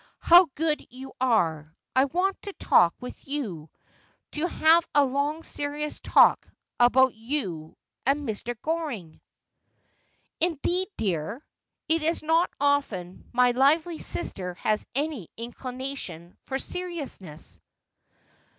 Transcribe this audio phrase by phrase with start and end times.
[0.17, 1.75] 'How good you are!
[1.95, 3.69] I want to talk with you—
[4.31, 7.77] to have a long serious talk— about you
[8.07, 8.59] and— Mr.
[8.63, 9.21] Goring.''
[10.41, 11.45] Indeed, dear.
[11.87, 17.59] It is not often my lively sister has any incli nation for seriousness.'